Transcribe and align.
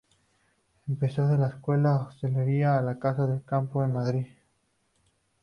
Empezó 0.87 1.31
en 1.31 1.41
la 1.41 1.49
Escuela 1.49 1.91
de 1.91 1.99
Hostelería 2.05 2.77
de 2.77 2.81
la 2.83 2.97
Casa 2.97 3.27
de 3.27 3.39
Campo, 3.43 3.83
en 3.83 3.93
Madrid. 3.93 4.25